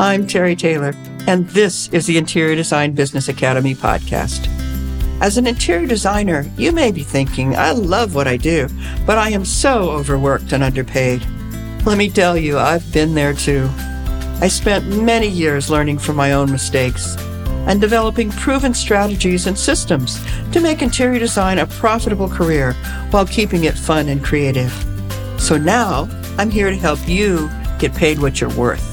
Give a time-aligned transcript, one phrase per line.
[0.00, 0.94] I'm Terry Taylor,
[1.26, 4.48] and this is the Interior Design Business Academy podcast.
[5.20, 8.66] As an interior designer, you may be thinking, I love what I do,
[9.04, 11.22] but I am so overworked and underpaid.
[11.84, 13.68] Let me tell you, I've been there too.
[14.40, 17.18] I spent many years learning from my own mistakes
[17.68, 20.18] and developing proven strategies and systems
[20.52, 22.72] to make interior design a profitable career
[23.10, 24.72] while keeping it fun and creative.
[25.36, 26.08] So now
[26.38, 28.89] I'm here to help you get paid what you're worth.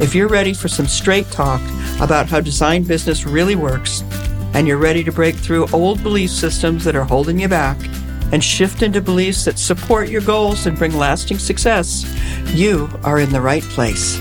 [0.00, 1.60] If you're ready for some straight talk
[2.00, 4.04] about how design business really works,
[4.54, 7.76] and you're ready to break through old belief systems that are holding you back
[8.30, 12.04] and shift into beliefs that support your goals and bring lasting success,
[12.54, 14.20] you are in the right place.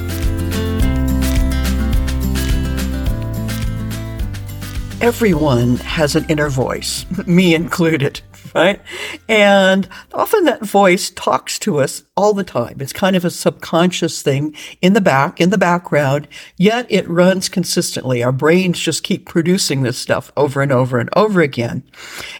[4.99, 8.21] Everyone has an inner voice, me included
[8.53, 8.81] right?
[9.27, 12.77] And often that voice talks to us all the time.
[12.79, 17.49] It's kind of a subconscious thing in the back, in the background, yet it runs
[17.49, 18.23] consistently.
[18.23, 21.83] Our brains just keep producing this stuff over and over and over again.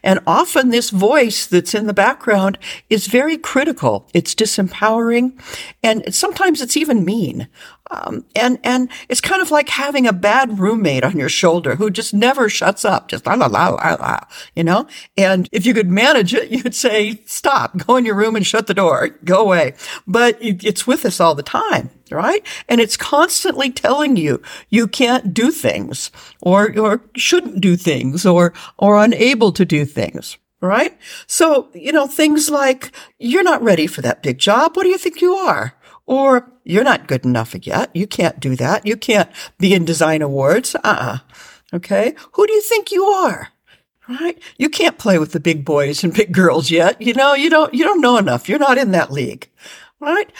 [0.03, 2.57] And often this voice that's in the background
[2.89, 4.09] is very critical.
[4.13, 5.39] It's disempowering
[5.83, 7.47] and sometimes it's even mean.
[7.89, 11.89] Um, and, and it's kind of like having a bad roommate on your shoulder who
[11.89, 14.19] just never shuts up, just la la la la la,
[14.55, 14.87] you know?
[15.17, 18.67] And if you could manage it, you'd say, stop, go in your room and shut
[18.67, 19.73] the door, go away.
[20.05, 22.45] But it's with us all the time, right?
[22.67, 28.53] And it's constantly telling you you can't do things or, or shouldn't do things or,
[28.77, 30.97] or unable to do things right?
[31.27, 34.75] So, you know, things like, you're not ready for that big job.
[34.75, 35.73] What do you think you are?
[36.07, 37.91] Or you're not good enough yet.
[37.93, 38.87] You can't do that.
[38.87, 40.73] You can't be in design awards.
[40.75, 41.19] Uh-uh.
[41.73, 42.15] Okay.
[42.31, 43.49] Who do you think you are?
[44.09, 44.41] Right?
[44.57, 47.01] You can't play with the big boys and big girls yet.
[47.01, 48.47] You know, you don't, you don't know enough.
[48.47, 49.49] You're not in that league.
[49.99, 50.31] Right?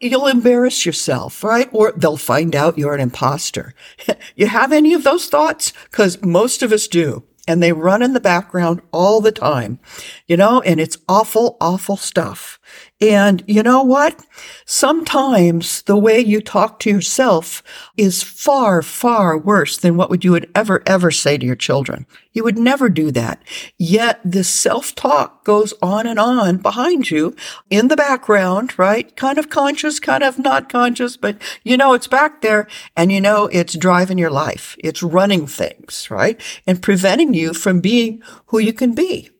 [0.00, 1.68] You'll embarrass yourself, right?
[1.72, 3.72] Or they'll find out you're an imposter.
[4.36, 5.72] you have any of those thoughts?
[5.90, 9.78] Cause most of us do and they run in the background all the time,
[10.26, 12.58] you know, and it's awful, awful stuff.
[13.00, 14.24] And you know what?
[14.66, 17.62] Sometimes the way you talk to yourself
[17.96, 22.06] is far, far worse than what would you would ever, ever say to your children.
[22.32, 23.42] You would never do that.
[23.78, 27.34] Yet this self-talk goes on and on behind you
[27.68, 29.14] in the background, right?
[29.16, 33.20] Kind of conscious, kind of not conscious, but you know it's back there and you
[33.20, 34.76] know it's driving your life.
[34.78, 36.40] It's running things, right?
[36.64, 39.30] And preventing you from being who you can be.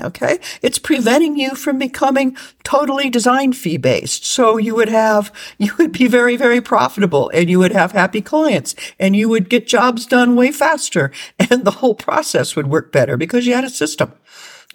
[0.00, 0.38] Okay.
[0.62, 4.24] It's preventing you from becoming totally design fee based.
[4.24, 8.20] So you would have, you would be very, very profitable and you would have happy
[8.20, 12.92] clients and you would get jobs done way faster and the whole process would work
[12.92, 14.12] better because you had a system.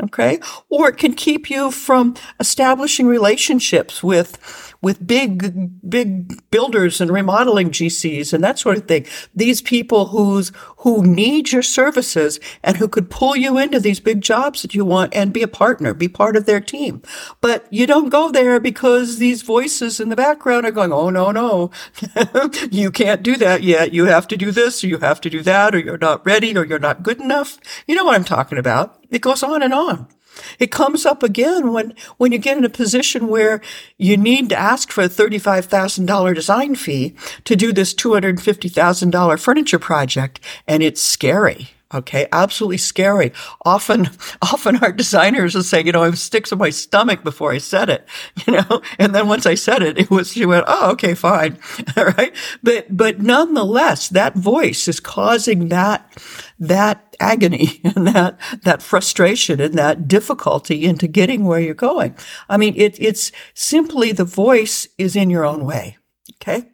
[0.03, 0.39] Okay.
[0.69, 7.71] Or it can keep you from establishing relationships with with big, big builders and remodeling
[7.71, 9.07] GCs and that sort of thing.
[9.33, 14.21] These people who's, who need your services and who could pull you into these big
[14.21, 17.01] jobs that you want and be a partner, be part of their team.
[17.41, 21.31] But you don't go there because these voices in the background are going, Oh, no,
[21.31, 21.71] no,
[22.69, 23.91] you can't do that yet.
[23.91, 26.55] You have to do this or you have to do that or you're not ready
[26.55, 27.57] or you're not good enough.
[27.87, 29.01] You know what I'm talking about.
[29.15, 30.07] It goes on and on.
[30.59, 33.61] It comes up again when, when you get in a position where
[33.97, 37.15] you need to ask for a $35,000 design fee
[37.45, 40.41] to do this $250,000 furniture project.
[40.67, 41.69] And it's scary.
[41.95, 42.27] Okay.
[42.33, 43.31] Absolutely scary.
[43.63, 44.09] Often,
[44.41, 47.57] often our designers will say, you know, I have sticks in my stomach before I
[47.59, 48.05] said it,
[48.45, 51.57] you know, and then once I said it, it was, she went, Oh, okay, fine.
[51.97, 52.35] All right.
[52.61, 56.11] But, but nonetheless, that voice is causing that,
[56.59, 62.15] that agony and that, that frustration and that difficulty into getting where you're going.
[62.49, 65.97] I mean, it, it's simply the voice is in your own way.
[66.41, 66.69] Okay.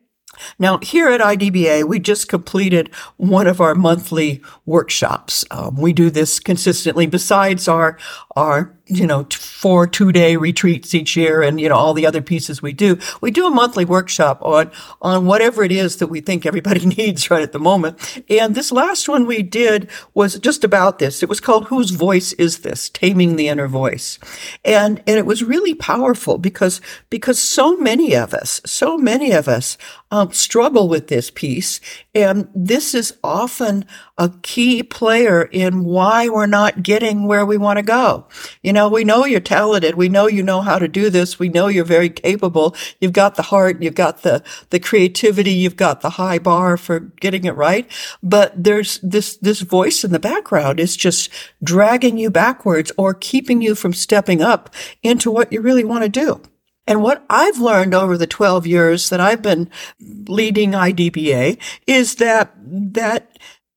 [0.58, 5.46] Now, here at IDBA, we just completed one of our monthly workshops.
[5.52, 7.98] Um, we do this consistently besides our,
[8.36, 12.22] our you know, four two day retreats each year and, you know, all the other
[12.22, 13.00] pieces we do.
[13.22, 14.70] We do a monthly workshop on,
[15.02, 18.22] on whatever it is that we think everybody needs right at the moment.
[18.30, 21.24] And this last one we did was just about this.
[21.24, 22.90] It was called Whose Voice Is This?
[22.90, 24.20] Taming the Inner Voice.
[24.66, 29.48] And, and it was really powerful because, because so many of us, so many of
[29.48, 29.78] us,
[30.12, 31.80] um, struggle with this piece.
[32.14, 33.86] And this is often
[34.22, 38.28] a key player in why we're not getting where we want to go.
[38.62, 39.96] You know, we know you're talented.
[39.96, 41.40] We know you know how to do this.
[41.40, 42.76] We know you're very capable.
[43.00, 43.82] You've got the heart.
[43.82, 45.54] You've got the, the creativity.
[45.54, 47.90] You've got the high bar for getting it right.
[48.22, 51.32] But there's this, this voice in the background is just
[51.64, 54.72] dragging you backwards or keeping you from stepping up
[55.02, 56.44] into what you really want to do.
[56.86, 59.68] And what I've learned over the 12 years that I've been
[60.00, 62.54] leading IDBA is that,
[62.94, 63.32] that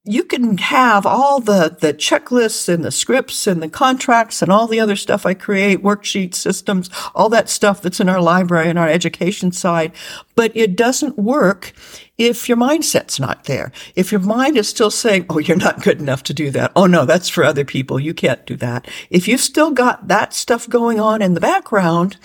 [0.07, 4.67] you can have all the, the checklists and the scripts and the contracts and all
[4.67, 8.79] the other stuff I create, worksheets, systems, all that stuff that's in our library and
[8.79, 9.93] our education side.
[10.35, 11.73] But it doesn't work
[12.19, 13.73] if your mindset's not there.
[13.97, 16.73] If your mind is still saying, Oh, you're not good enough to do that.
[16.77, 17.99] Oh, no, that's for other people.
[17.99, 18.87] You can't do that.
[19.09, 22.19] If you've still got that stuff going on in the background,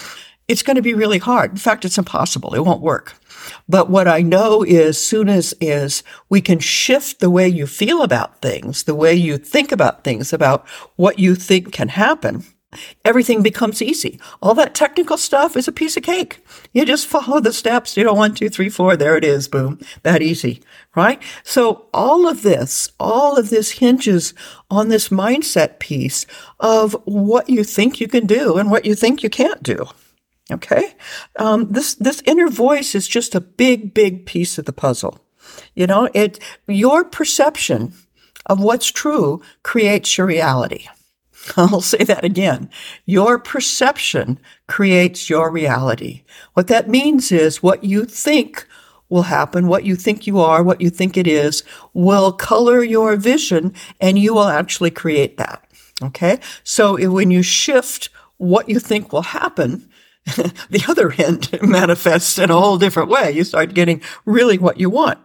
[0.49, 1.51] it's going to be really hard.
[1.51, 2.53] In fact, it's impossible.
[2.55, 3.15] It won't work.
[3.67, 8.01] But what I know is soon as is we can shift the way you feel
[8.01, 12.43] about things, the way you think about things, about what you think can happen.
[13.03, 14.19] Everything becomes easy.
[14.43, 16.45] All that technical stuff is a piece of cake.
[16.71, 17.97] You just follow the steps.
[17.97, 18.95] You know, one, two, three, four.
[18.95, 19.47] There it is.
[19.47, 19.79] Boom.
[20.03, 20.61] That easy.
[20.95, 21.19] Right?
[21.43, 24.35] So all of this, all of this hinges
[24.69, 26.27] on this mindset piece
[26.59, 29.87] of what you think you can do and what you think you can't do.
[30.51, 30.95] Okay.
[31.37, 35.19] Um, this, this inner voice is just a big, big piece of the puzzle.
[35.75, 37.93] You know, it, your perception
[38.47, 40.87] of what's true creates your reality.
[41.57, 42.69] I'll say that again.
[43.05, 46.23] Your perception creates your reality.
[46.53, 48.67] What that means is what you think
[49.09, 51.63] will happen, what you think you are, what you think it is,
[51.93, 55.65] will color your vision and you will actually create that.
[56.01, 56.39] Okay.
[56.63, 59.88] So when you shift what you think will happen,
[60.69, 63.31] the other end manifests in a whole different way.
[63.31, 65.19] You start getting really what you want.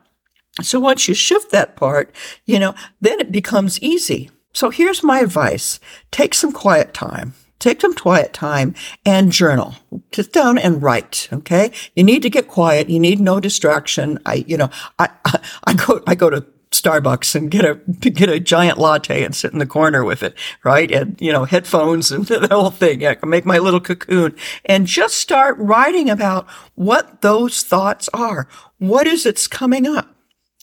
[0.62, 2.14] So once you shift that part,
[2.44, 4.30] you know, then it becomes easy.
[4.52, 5.80] So here's my advice.
[6.12, 7.34] Take some quiet time.
[7.58, 8.74] Take some quiet time
[9.04, 9.74] and journal.
[10.12, 11.28] Sit down and write.
[11.32, 11.72] Okay.
[11.96, 12.90] You need to get quiet.
[12.90, 14.18] You need no distraction.
[14.26, 16.44] I, you know, I, I, I go, I go to
[16.80, 20.34] Starbucks and get a get a giant latte and sit in the corner with it,
[20.62, 20.90] right?
[20.90, 23.06] And you know, headphones and the whole thing.
[23.06, 28.48] I can make my little cocoon and just start writing about what those thoughts are.
[28.78, 30.14] What is it's coming up?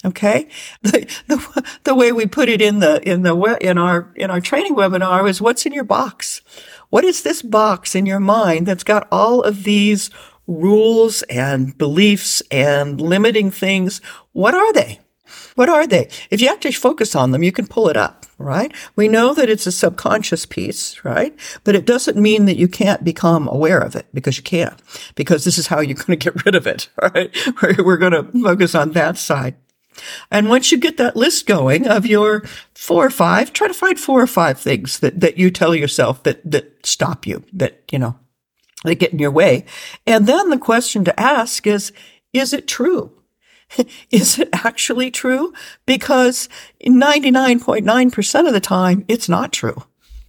[0.04, 0.48] Okay.
[0.84, 4.42] The, the, the way we put it in the, in the, in our, in our
[4.42, 6.42] training webinar is what's in your box?
[6.90, 10.10] What is this box in your mind that's got all of these
[10.48, 14.02] rules and beliefs and limiting things?
[14.32, 15.01] What are they?
[15.62, 16.10] What are they?
[16.32, 18.74] If you actually focus on them, you can pull it up, right?
[18.96, 21.38] We know that it's a subconscious piece, right?
[21.64, 24.76] But it doesn't mean that you can't become aware of it because you can,
[25.14, 27.30] because this is how you're going to get rid of it, right?
[27.78, 29.54] We're going to focus on that side.
[30.32, 32.42] And once you get that list going of your
[32.74, 36.24] four or five, try to find four or five things that, that you tell yourself
[36.24, 38.18] that, that stop you, that, you know,
[38.84, 39.66] that get in your way.
[40.08, 41.94] And then the question to ask is,
[42.34, 43.21] is it true?
[44.12, 45.54] is it actually true?
[45.86, 46.50] Because
[46.86, 49.84] 99.9% of the time, it's not true.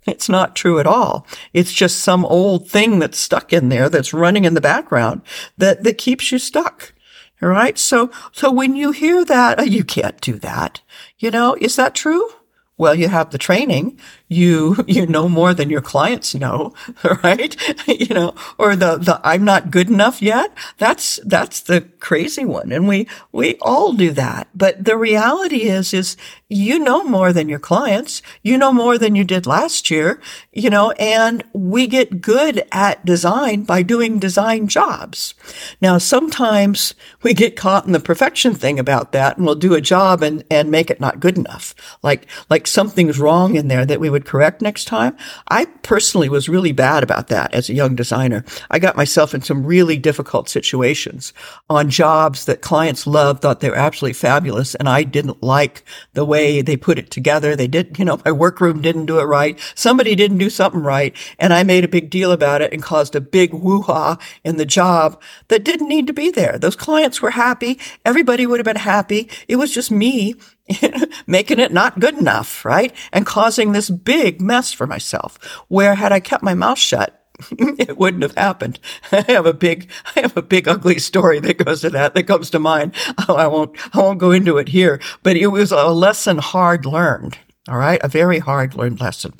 [0.07, 1.27] It's not true at all.
[1.53, 5.23] It's just some old thing that's stuck in there that's running in the background
[5.59, 6.93] that, that keeps you stuck.
[7.41, 7.79] All right.
[7.79, 10.81] So, so when you hear that, oh, you can't do that.
[11.19, 12.29] You know, is that true?
[12.77, 13.99] Well, you have the training.
[14.33, 16.75] You, you know more than your clients know,
[17.23, 17.57] right?
[17.89, 20.53] you know, or the, the, I'm not good enough yet.
[20.79, 22.73] That's, that's the crazy one.
[22.73, 24.49] And we, we all do that.
[24.55, 26.17] But the reality is, is
[26.49, 28.23] you know more than your clients.
[28.43, 30.21] You know more than you did last year,
[30.53, 35.35] you know, and we get good at design by doing design jobs.
[35.81, 39.81] Now, sometimes we get caught in the perfection thing about that and we'll do a
[39.81, 41.75] job and, and make it not good enough.
[42.03, 45.17] Like, like something's wrong in there that we would correct next time.
[45.49, 48.45] I personally was really bad about that as a young designer.
[48.71, 51.33] I got myself in some really difficult situations
[51.69, 54.75] on jobs that clients loved, thought they were absolutely fabulous.
[54.75, 57.57] And I didn't like the way they put it together.
[57.57, 59.59] They did, you know, my workroom didn't do it right.
[59.75, 61.17] Somebody didn't do something right.
[61.39, 64.67] And I made a big deal about it and caused a big woo-ha in the
[64.67, 66.59] job that didn't need to be there.
[66.59, 67.79] Those clients were happy.
[68.05, 69.29] Everybody would have been happy.
[69.49, 70.35] It was just me
[71.27, 72.95] making it not good enough, right?
[73.13, 75.39] And causing this big mess for myself.
[75.69, 77.19] Where had I kept my mouth shut,
[77.51, 78.79] it wouldn't have happened.
[79.13, 82.25] I have a big, I have a big ugly story that goes to that, that
[82.25, 82.95] comes to mind.
[83.29, 87.39] I won't, I won't go into it here, but it was a lesson hard learned.
[87.69, 88.01] All right.
[88.03, 89.35] A very hard learned lesson.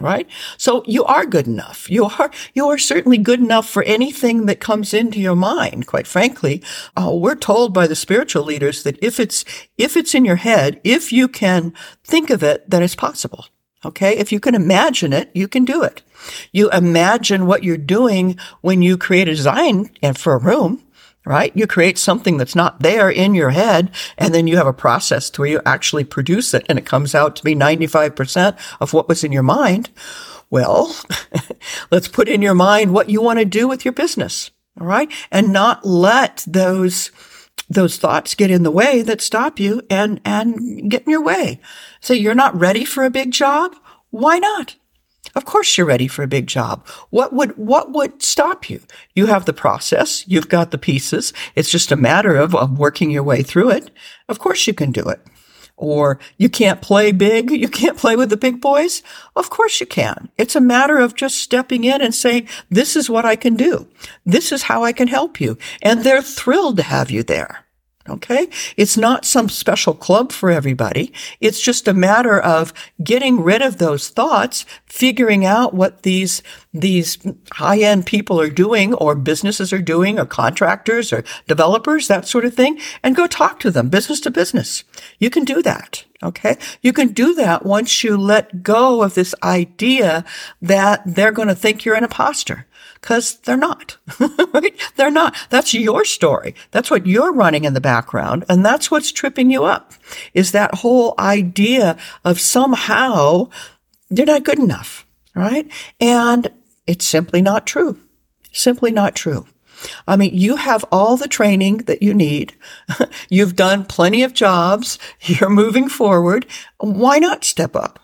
[0.00, 0.26] Right.
[0.56, 1.90] So you are good enough.
[1.90, 5.86] You are, you are certainly good enough for anything that comes into your mind.
[5.86, 6.62] Quite frankly,
[6.96, 9.44] uh, we're told by the spiritual leaders that if it's,
[9.76, 13.44] if it's in your head, if you can think of it, then it's possible.
[13.84, 14.16] Okay.
[14.16, 16.02] If you can imagine it, you can do it.
[16.52, 20.82] You imagine what you're doing when you create a design and for a room,
[21.24, 21.52] right?
[21.54, 23.90] You create something that's not there in your head.
[24.16, 27.14] And then you have a process to where you actually produce it and it comes
[27.14, 29.90] out to be 95% of what was in your mind.
[30.48, 30.96] Well,
[31.90, 34.50] let's put in your mind what you want to do with your business.
[34.80, 35.10] All right.
[35.30, 37.10] And not let those,
[37.68, 41.60] those thoughts get in the way that stop you and, and get in your way.
[42.00, 43.76] So you're not ready for a big job?
[44.10, 44.76] Why not?
[45.34, 46.86] Of course you're ready for a big job.
[47.10, 48.80] What would, what would stop you?
[49.14, 50.26] You have the process.
[50.26, 51.32] You've got the pieces.
[51.54, 53.90] It's just a matter of, of working your way through it.
[54.28, 55.20] Of course you can do it.
[55.76, 57.50] Or you can't play big.
[57.60, 59.02] You can't play with the big boys.
[59.36, 60.30] Of course you can.
[60.36, 63.88] It's a matter of just stepping in and saying, this is what I can do.
[64.24, 65.56] This is how I can help you.
[65.82, 67.64] And they're thrilled to have you there.
[68.10, 68.48] Okay.
[68.76, 71.12] It's not some special club for everybody.
[71.40, 76.42] It's just a matter of getting rid of those thoughts, figuring out what these,
[76.74, 77.18] these
[77.52, 82.44] high end people are doing or businesses are doing or contractors or developers, that sort
[82.44, 84.82] of thing, and go talk to them business to business.
[85.20, 86.04] You can do that.
[86.22, 86.58] Okay.
[86.82, 90.24] You can do that once you let go of this idea
[90.60, 92.66] that they're going to think you're an imposter
[93.00, 93.96] because they're not.
[94.54, 94.74] right?
[94.96, 95.36] They're not.
[95.50, 96.54] That's your story.
[96.70, 98.44] That's what you're running in the background.
[98.48, 99.92] And that's what's tripping you up
[100.34, 103.48] is that whole idea of somehow
[104.10, 105.06] they're not good enough.
[105.34, 105.70] Right.
[106.00, 106.50] And
[106.86, 107.98] it's simply not true.
[108.52, 109.46] Simply not true.
[110.06, 112.54] I mean, you have all the training that you need.
[113.28, 114.98] You've done plenty of jobs.
[115.22, 116.46] You're moving forward.
[116.78, 117.98] Why not step up?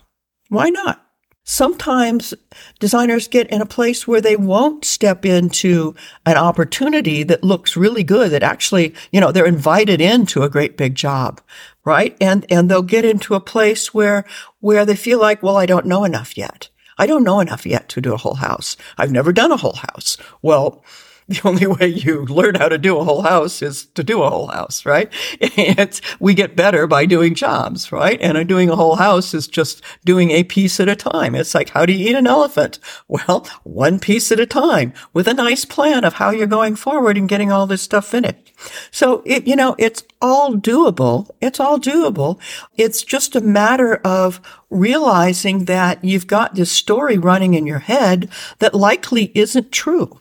[0.48, 1.05] Why not?
[1.46, 2.34] Sometimes
[2.80, 5.94] designers get in a place where they won't step into
[6.26, 10.76] an opportunity that looks really good that actually you know they're invited into a great
[10.76, 11.40] big job
[11.86, 12.16] right?
[12.20, 14.26] And and they'll get into a place where
[14.60, 16.68] where they feel like well i don't know enough yet.
[16.98, 18.76] I don't know enough yet to do a whole house.
[18.98, 20.18] I've never done a whole house.
[20.42, 20.84] Well
[21.28, 24.30] the only way you learn how to do a whole house is to do a
[24.30, 25.12] whole house, right?
[25.56, 28.20] And we get better by doing jobs, right?
[28.20, 31.34] And doing a whole house is just doing a piece at a time.
[31.34, 32.78] It's like, how do you eat an elephant?
[33.08, 37.16] Well, one piece at a time with a nice plan of how you're going forward
[37.16, 38.52] and getting all this stuff finished.
[38.90, 41.30] So it, you know, it's all doable.
[41.40, 42.38] It's all doable.
[42.76, 44.40] It's just a matter of
[44.70, 48.28] realizing that you've got this story running in your head
[48.58, 50.20] that likely isn't true.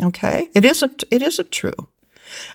[0.00, 0.48] Okay.
[0.54, 1.88] It isn't, it isn't true.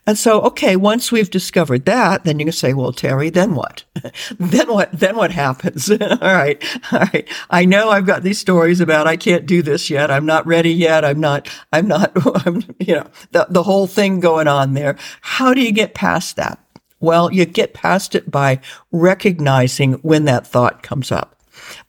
[0.06, 3.84] And so, okay, once we've discovered that, then you can say, well, Terry, then what?
[4.40, 5.90] then what, then what happens?
[6.02, 6.64] all right.
[6.92, 7.28] All right.
[7.50, 10.12] I know I've got these stories about I can't do this yet.
[10.12, 11.06] I'm not ready yet.
[11.06, 12.12] I'm not, I'm not,
[12.48, 14.98] I'm, you know, the, the whole thing going on there.
[15.22, 16.60] How do you get past that?
[17.00, 18.60] Well, you get past it by
[18.92, 21.40] recognizing when that thought comes up,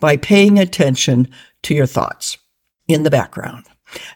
[0.00, 1.28] by paying attention
[1.62, 2.36] to your thoughts
[2.88, 3.64] in the background.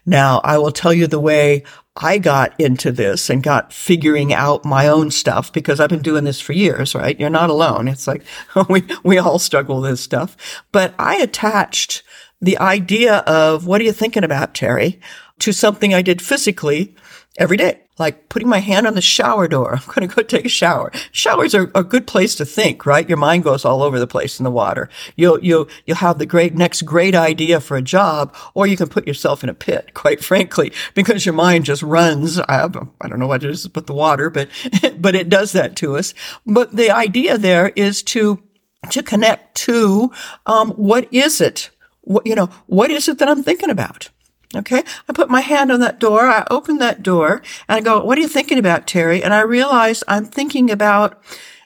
[0.05, 1.63] Now, I will tell you the way
[1.95, 6.23] I got into this and got figuring out my own stuff because I've been doing
[6.23, 7.19] this for years, right?
[7.19, 7.87] You're not alone.
[7.87, 8.23] It's like
[8.69, 10.63] we, we all struggle with this stuff.
[10.71, 12.03] But I attached
[12.41, 14.99] the idea of what are you thinking about, Terry,
[15.39, 16.95] to something I did physically
[17.37, 19.75] every day like putting my hand on the shower door.
[19.87, 20.91] I'm going to go take a shower.
[21.11, 23.07] Showers are a good place to think, right?
[23.07, 24.89] Your mind goes all over the place in the water.
[25.15, 28.89] You'll, you'll, you'll have the great next great idea for a job, or you can
[28.89, 32.39] put yourself in a pit, quite frankly, because your mind just runs.
[32.39, 34.49] I, I don't know what it is but the water, but,
[34.99, 36.13] but it does that to us.
[36.45, 38.41] But the idea there is to,
[38.89, 40.11] to connect to,
[40.45, 41.69] um, what is it?
[42.01, 44.09] What, you know, what is it that I'm thinking about?
[44.55, 44.83] Okay.
[45.09, 46.21] I put my hand on that door.
[46.21, 49.23] I open that door and I go, what are you thinking about, Terry?
[49.23, 51.21] And I realize I'm thinking about,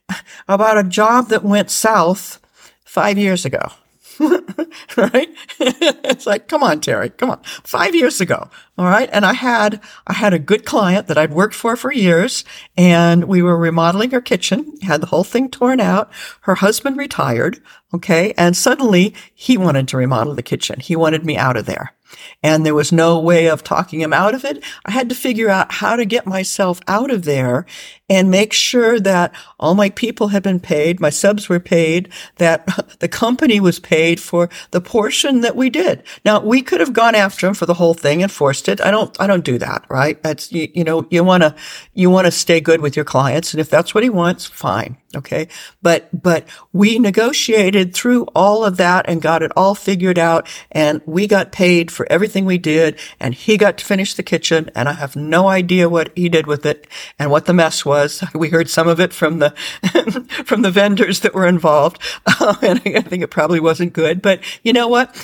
[0.48, 2.40] about a job that went south
[2.86, 3.72] five years ago.
[4.98, 5.30] right?
[5.60, 7.44] it's like, come on, Terry, come on.
[7.44, 8.50] Five years ago.
[8.78, 9.10] All right.
[9.12, 12.44] And I had, I had a good client that I'd worked for for years
[12.76, 16.10] and we were remodeling her kitchen, had the whole thing torn out.
[16.42, 17.62] Her husband retired.
[17.94, 18.34] Okay.
[18.38, 20.80] And suddenly he wanted to remodel the kitchen.
[20.80, 21.94] He wanted me out of there
[22.44, 24.64] and there was no way of talking him out of it.
[24.86, 27.66] I had to figure out how to get myself out of there
[28.10, 32.68] and make sure that all my people had been paid, my subs were paid, that
[33.00, 36.04] the company was paid for the portion that we did.
[36.24, 38.80] Now we could have gone after him for the whole thing and forced it.
[38.82, 40.22] I don't, I don't do that, right?
[40.24, 41.56] That's, you, you know, you want to,
[41.94, 43.54] you want to stay good with your clients.
[43.54, 44.98] And if that's what he wants, fine.
[45.16, 45.48] Okay.
[45.82, 50.48] But, but we negotiated through all of that and got it all figured out.
[50.72, 53.00] And we got paid for everything we did.
[53.20, 54.70] And he got to finish the kitchen.
[54.76, 56.88] And I have no idea what he did with it
[57.18, 57.97] and what the mess was.
[58.34, 59.52] We heard some of it from the,
[60.46, 62.02] from the vendors that were involved.
[62.40, 64.22] Uh, and I think it probably wasn't good.
[64.22, 65.16] But you know what?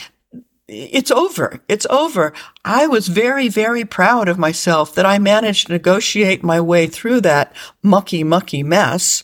[0.68, 1.62] it's over.
[1.68, 2.34] It's over.
[2.65, 7.22] I was very, very proud of myself that I managed to negotiate my way through
[7.22, 9.24] that mucky, mucky mess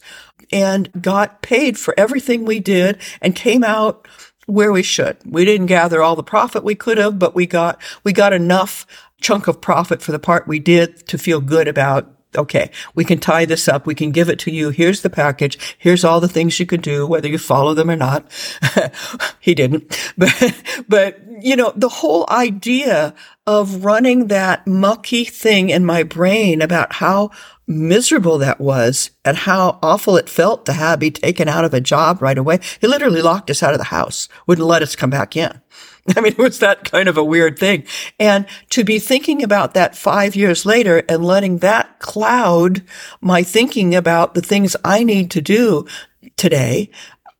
[0.51, 4.08] and got paid for everything we did and came out
[4.48, 5.18] where we should.
[5.25, 8.86] We didn't gather all the profit we could have, but we got, we got enough
[9.22, 13.19] chunk of profit for the part we did to feel good about okay, we can
[13.19, 13.86] tie this up.
[13.86, 14.69] We can give it to you.
[14.69, 15.75] Here's the package.
[15.77, 18.25] Here's all the things you could do, whether you follow them or not.
[19.39, 20.53] he didn't, but,
[20.88, 23.13] but, you know, the whole idea
[23.50, 27.32] of running that mucky thing in my brain about how
[27.65, 31.82] miserable that was and how awful it felt to have be taken out of a
[31.82, 32.60] job right away.
[32.79, 35.60] He literally locked us out of the house, wouldn't let us come back in.
[36.15, 37.86] I mean, it was that kind of a weird thing.
[38.20, 42.84] And to be thinking about that five years later and letting that cloud
[43.20, 45.88] my thinking about the things I need to do
[46.38, 46.91] today,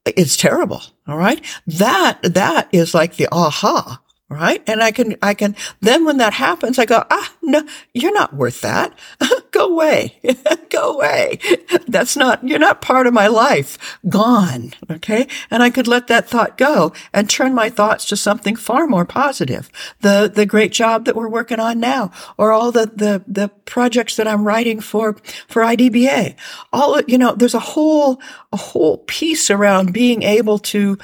[0.08, 0.82] it's terrible.
[1.08, 1.46] All right.
[1.68, 4.62] That, that is like the aha right?
[4.68, 8.36] And I can, I can, then when that happens, I go, ah, no, you're not
[8.36, 8.94] worth that.
[9.52, 10.20] go away.
[10.70, 11.40] go away.
[11.88, 14.00] That's not, you're not part of my life.
[14.08, 14.74] Gone.
[14.90, 15.28] Okay.
[15.50, 19.06] And I could let that thought go and turn my thoughts to something far more
[19.06, 19.70] positive.
[20.02, 24.16] The, the great job that we're working on now or all the, the, the projects
[24.18, 25.18] that I'm writing for,
[25.48, 26.36] for IDBA.
[26.72, 28.22] All, you know, there's a whole,
[28.54, 31.00] a whole piece around being able to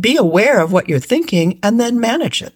[0.00, 2.54] be aware of what you're thinking and then manage it.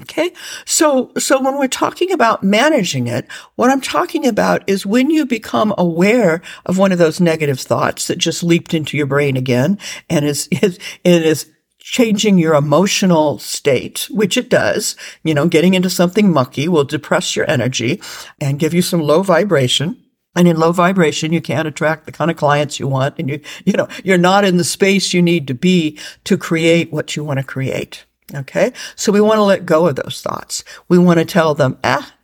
[0.00, 0.32] Okay.
[0.64, 3.26] So, so when we're talking about managing it,
[3.56, 8.06] what I'm talking about is when you become aware of one of those negative thoughts
[8.06, 11.50] that just leaped into your brain again and is, is, it is
[11.80, 14.96] changing your emotional state, which it does.
[15.24, 18.00] You know, getting into something mucky will depress your energy
[18.40, 20.02] and give you some low vibration.
[20.36, 23.16] And in low vibration, you can't attract the kind of clients you want.
[23.18, 26.92] And you, you know, you're not in the space you need to be to create
[26.92, 28.04] what you want to create.
[28.34, 28.72] Okay.
[28.94, 30.62] So we want to let go of those thoughts.
[30.88, 32.14] We want to tell them, ah,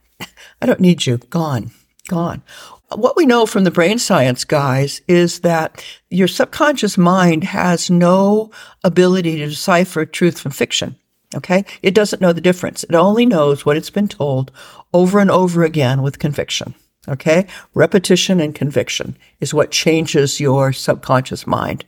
[0.62, 1.18] I don't need you.
[1.18, 1.72] Gone,
[2.08, 2.42] gone.
[2.94, 8.52] What we know from the brain science guys is that your subconscious mind has no
[8.84, 10.96] ability to decipher truth from fiction.
[11.34, 11.64] Okay.
[11.82, 12.84] It doesn't know the difference.
[12.84, 14.52] It only knows what it's been told
[14.94, 16.76] over and over again with conviction.
[17.08, 17.46] Okay.
[17.74, 21.84] Repetition and conviction is what changes your subconscious mind.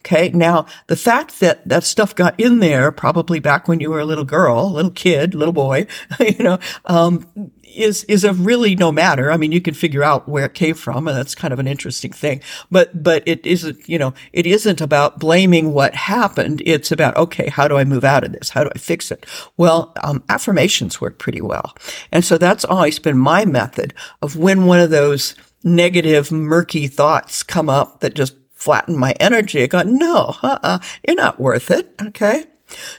[0.00, 0.30] Okay.
[0.30, 4.04] Now, the fact that that stuff got in there probably back when you were a
[4.04, 5.86] little girl, little kid, little boy,
[6.20, 9.30] you know, um, is, is a really no matter.
[9.30, 11.66] I mean, you can figure out where it came from and that's kind of an
[11.66, 12.40] interesting thing.
[12.70, 16.62] But, but it isn't, you know, it isn't about blaming what happened.
[16.64, 18.50] It's about, okay, how do I move out of this?
[18.50, 19.26] How do I fix it?
[19.56, 21.74] Well, um, affirmations work pretty well.
[22.12, 27.42] And so that's always been my method of when one of those negative, murky thoughts
[27.42, 29.62] come up that just flatten my energy.
[29.62, 31.94] I go, no, uh-uh, you're not worth it.
[32.00, 32.44] Okay.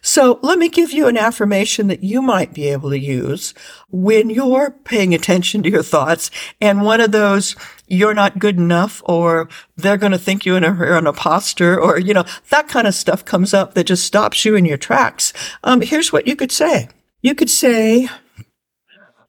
[0.02, 3.54] So let me give you an affirmation that you might be able to use
[3.90, 6.32] when you're paying attention to your thoughts.
[6.60, 7.56] And one of those,
[7.88, 12.14] you're not good enough or they're going to think you're an, an imposter or, you
[12.14, 15.34] know, that kind of stuff comes up that just stops you in your tracks.
[15.64, 16.90] Um, here's what you could say.
[17.22, 18.08] You could say,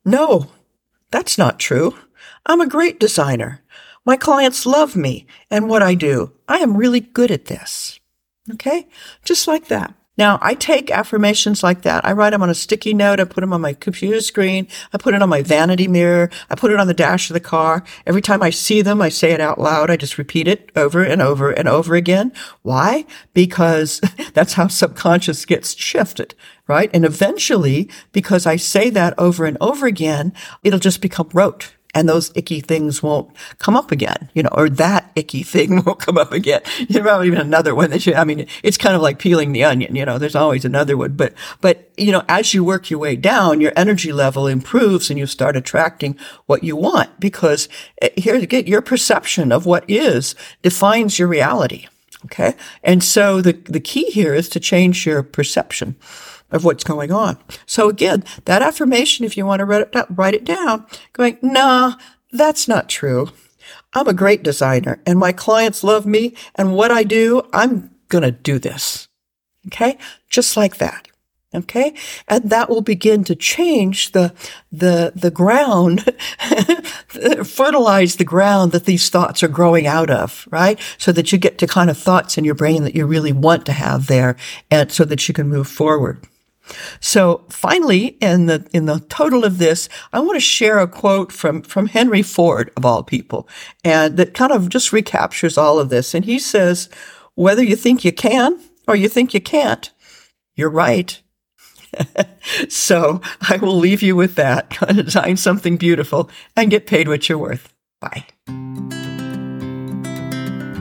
[0.04, 0.50] no,
[1.10, 1.96] that's not true.
[2.46, 3.62] I'm a great designer.
[4.06, 6.32] My clients love me and what I do.
[6.48, 8.00] I am really good at this.
[8.50, 8.88] Okay.
[9.24, 9.94] Just like that.
[10.18, 12.04] Now I take affirmations like that.
[12.04, 13.20] I write them on a sticky note.
[13.20, 14.66] I put them on my computer screen.
[14.92, 16.30] I put it on my vanity mirror.
[16.50, 17.84] I put it on the dash of the car.
[18.06, 19.90] Every time I see them, I say it out loud.
[19.90, 22.32] I just repeat it over and over and over again.
[22.62, 23.06] Why?
[23.32, 24.00] Because
[24.34, 26.34] that's how subconscious gets shifted,
[26.66, 26.90] right?
[26.92, 32.08] And eventually, because I say that over and over again, it'll just become rote and
[32.08, 36.18] those icky things won't come up again, you know, or that icky thing won't come
[36.18, 36.62] up again.
[36.88, 39.64] You know, even another one that you, I mean, it's kind of like peeling the
[39.64, 42.98] onion, you know, there's always another one, but, but, you know, as you work your
[42.98, 47.68] way down, your energy level improves and you start attracting what you want because
[48.02, 51.86] eh, here, get your perception of what is defines your reality.
[52.26, 52.54] Okay.
[52.82, 55.96] And so the, the key here is to change your perception
[56.50, 57.38] of what's going on.
[57.66, 61.94] So again, that affirmation, if you want to write it, write it down, going, nah,
[62.32, 63.30] that's not true.
[63.92, 68.22] I'm a great designer and my clients love me and what I do, I'm going
[68.22, 69.08] to do this.
[69.66, 69.98] Okay.
[70.28, 71.08] Just like that.
[71.52, 71.94] Okay.
[72.28, 74.32] And that will begin to change the,
[74.70, 76.04] the, the ground,
[77.44, 80.78] fertilize the ground that these thoughts are growing out of, right?
[80.96, 83.66] So that you get to kind of thoughts in your brain that you really want
[83.66, 84.36] to have there
[84.70, 86.24] and so that you can move forward.
[87.00, 91.32] So finally, in the, in the total of this, I want to share a quote
[91.32, 93.48] from, from Henry Ford of all people
[93.84, 96.14] and that kind of just recaptures all of this.
[96.14, 96.88] And he says,
[97.34, 99.90] whether you think you can or you think you can't,
[100.54, 101.20] you're right.
[102.68, 104.70] so I will leave you with that.
[104.94, 107.72] Design something beautiful and get paid what you're worth.
[108.00, 108.26] Bye.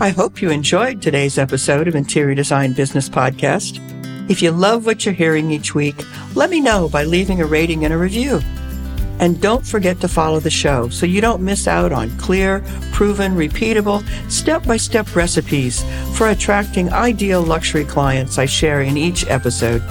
[0.02, 3.99] I hope you enjoyed today's episode of Interior Design Business Podcast.
[4.30, 5.96] If you love what you're hearing each week,
[6.36, 8.39] let me know by leaving a rating and a review.
[9.20, 12.63] And don't forget to follow the show so you don't miss out on clear,
[12.94, 15.84] proven, repeatable, step by step recipes
[16.15, 19.82] for attracting ideal luxury clients I share in each episode.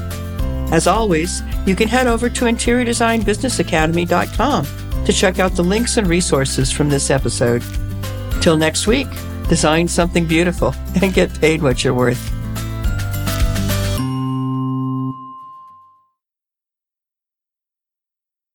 [0.73, 4.67] As always, you can head over to interiordesignbusinessacademy.com
[5.05, 7.65] to check out the links and resources from this episode.
[8.41, 9.09] Till next week,
[9.49, 12.38] design something beautiful and get paid what you're worth.